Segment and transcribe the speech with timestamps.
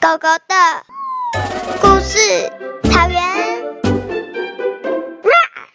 [0.00, 0.54] 狗狗的
[1.80, 2.20] 故事，
[2.88, 3.20] 草原。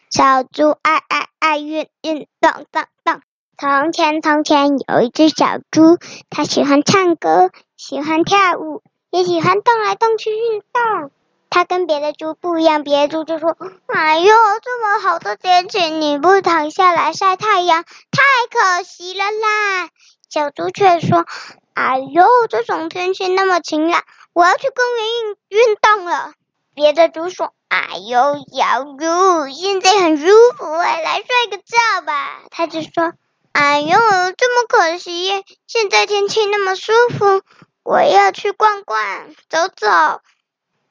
[0.09, 3.21] 小猪爱爱爱运运动动动。
[3.57, 5.97] 从前从前有一只小猪，
[6.29, 8.81] 它喜欢唱歌，喜欢跳舞，
[9.11, 11.11] 也喜欢动来动去运动。
[11.49, 19.89] 它跟别的猪不一样，别的猪就说：“哎呦，这么好的天气，你不躺下来晒太阳，太可惜了啦。”
[20.31, 21.25] 小猪却说。
[21.73, 24.03] 哎呦，这种天气那么晴朗，
[24.33, 26.33] 我要去公园运运动了。
[26.75, 30.25] 别的猪说：“哎呦，小猪，现在很舒
[30.57, 33.13] 服，来睡个觉吧。”他就说
[33.53, 33.89] ：“哎呦，
[34.37, 37.41] 这么可惜，现在天气那么舒服，
[37.83, 40.21] 我要去逛逛，走走。”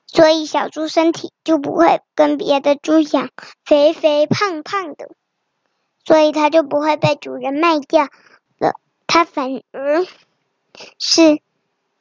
[0.07, 3.31] 所以小猪身体就不会跟别的猪一样
[3.65, 5.09] 肥肥胖胖的，
[6.05, 8.05] 所以它就不会被主人卖掉
[8.59, 8.75] 了。
[9.07, 10.07] 它反而。
[10.99, 11.41] 是，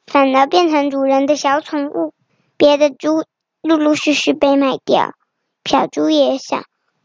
[0.06, 2.14] 反而变成主人的小宠物。
[2.56, 3.24] 别的猪
[3.60, 5.14] 陆陆续续被卖掉，
[5.64, 6.60] 小猪也想，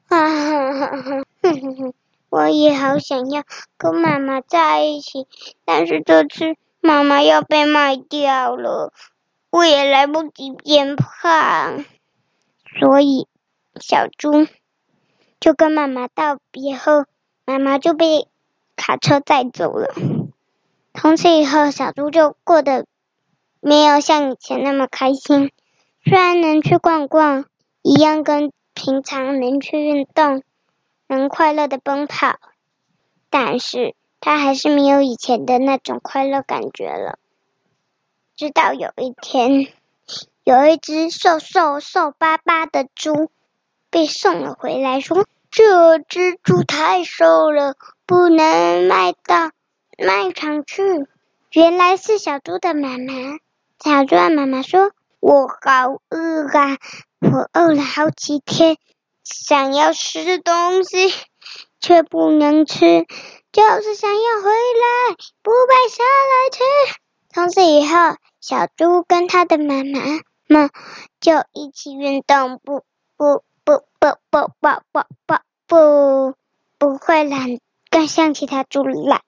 [0.08, 1.94] 啊哈哈哈，哼哼哼，
[2.30, 3.44] 我也好想要
[3.78, 5.26] 跟妈妈在一起，
[5.66, 8.94] 但是这次妈妈要被卖掉了，
[9.50, 11.84] 我也来不及变胖，
[12.80, 13.28] 所以
[13.80, 14.48] 小猪
[15.40, 17.06] 就跟妈妈道别后，
[17.45, 18.28] 妈妈就被
[18.76, 19.92] 卡车载走了。
[21.00, 22.88] 从此以后，小猪就过得
[23.59, 25.52] 没有像以前那么开心。
[26.04, 27.45] 虽然能去逛逛，
[27.84, 30.42] 一样跟平常能去运动，
[31.06, 32.39] 能快乐的奔跑，
[33.30, 37.20] 但是它还是没有以前的那种快乐感觉了。
[38.36, 39.67] 直到有一天，
[40.44, 43.30] 有一只瘦瘦瘦巴巴的猪
[43.92, 47.76] 被送了回来，说：“这只猪太瘦了，
[48.08, 49.52] 不能卖到。”
[50.00, 50.84] 卖场去，
[51.52, 53.14] 原来是小猪的妈妈。
[53.84, 56.78] 小猪的妈妈说：“我好饿啊，
[57.20, 58.78] 我饿了好几天，
[59.23, 61.12] 想要吃东西
[61.80, 63.08] 却不能吃，
[63.52, 66.60] 就是想要回来，不被下来吃。”
[67.33, 69.99] 从此以后，小猪跟他的妈妈
[70.48, 70.70] 们
[71.20, 72.83] 就一起运动，不
[73.16, 76.36] 不不不不不不不不
[76.77, 77.58] 不会懒，
[77.89, 79.22] 更像其他猪懒。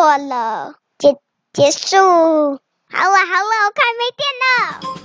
[0.00, 1.14] 错，了，结
[1.52, 4.99] 结束，好了好了，我快没电了。